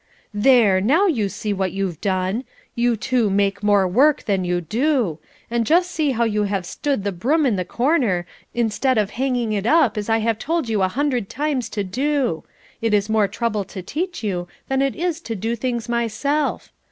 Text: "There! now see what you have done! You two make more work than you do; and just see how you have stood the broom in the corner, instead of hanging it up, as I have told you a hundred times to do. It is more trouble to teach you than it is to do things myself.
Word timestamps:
"There! 0.33 0.81
now 0.81 1.07
see 1.27 1.53
what 1.53 1.73
you 1.73 1.85
have 1.85 2.01
done! 2.01 2.43
You 2.73 2.97
two 2.97 3.29
make 3.29 3.61
more 3.61 3.87
work 3.87 4.23
than 4.23 4.43
you 4.43 4.59
do; 4.59 5.19
and 5.51 5.63
just 5.63 5.91
see 5.91 6.09
how 6.09 6.23
you 6.23 6.45
have 6.45 6.65
stood 6.65 7.03
the 7.03 7.11
broom 7.11 7.45
in 7.45 7.55
the 7.55 7.63
corner, 7.63 8.25
instead 8.51 8.97
of 8.97 9.11
hanging 9.11 9.53
it 9.53 9.67
up, 9.67 9.99
as 9.99 10.09
I 10.09 10.17
have 10.17 10.39
told 10.39 10.67
you 10.67 10.81
a 10.81 10.87
hundred 10.87 11.29
times 11.29 11.69
to 11.77 11.83
do. 11.83 12.43
It 12.81 12.95
is 12.95 13.09
more 13.11 13.27
trouble 13.27 13.63
to 13.65 13.83
teach 13.83 14.23
you 14.23 14.47
than 14.69 14.81
it 14.81 14.95
is 14.95 15.21
to 15.21 15.35
do 15.35 15.55
things 15.55 15.87
myself. 15.87 16.71